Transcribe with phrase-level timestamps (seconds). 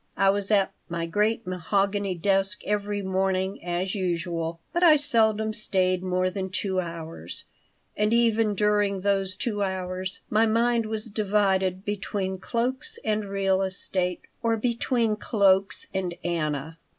[0.17, 6.01] I was at my great mahogany desk every morning, as usual, but I seldom stayed
[6.01, 7.43] more than two hours,
[7.95, 14.21] and even during those two hours my mind was divided between cloaks and real estate
[14.41, 16.79] or between cloaks and Anna.